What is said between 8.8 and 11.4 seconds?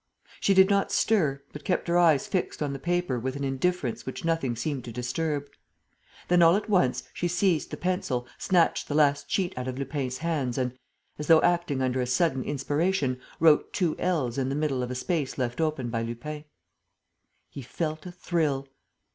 the last sheet out of Lupin's hands and, as